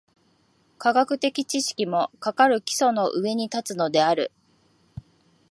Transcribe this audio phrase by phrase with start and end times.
[0.79, 4.31] 科学的知識も、かかる基礎の上に立つのである。